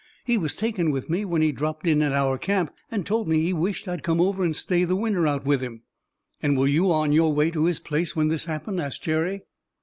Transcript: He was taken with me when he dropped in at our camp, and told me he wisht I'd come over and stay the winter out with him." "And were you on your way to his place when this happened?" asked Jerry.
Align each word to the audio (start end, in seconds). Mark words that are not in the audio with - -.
He 0.25 0.35
was 0.35 0.55
taken 0.55 0.89
with 0.89 1.11
me 1.11 1.25
when 1.25 1.43
he 1.43 1.51
dropped 1.51 1.85
in 1.85 2.01
at 2.01 2.11
our 2.11 2.39
camp, 2.39 2.73
and 2.89 3.05
told 3.05 3.27
me 3.27 3.43
he 3.43 3.53
wisht 3.53 3.87
I'd 3.87 4.01
come 4.01 4.19
over 4.19 4.43
and 4.43 4.55
stay 4.55 4.83
the 4.83 4.95
winter 4.95 5.27
out 5.27 5.45
with 5.45 5.61
him." 5.61 5.83
"And 6.41 6.57
were 6.57 6.65
you 6.65 6.91
on 6.91 7.11
your 7.11 7.31
way 7.33 7.51
to 7.51 7.65
his 7.65 7.79
place 7.79 8.15
when 8.15 8.27
this 8.29 8.45
happened?" 8.45 8.79
asked 8.81 9.03
Jerry. 9.03 9.43